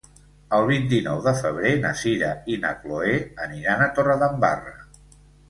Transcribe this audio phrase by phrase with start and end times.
[0.59, 4.77] El vint-i-nou de febrer na Sira i na Chloé aniran a Torredembarra.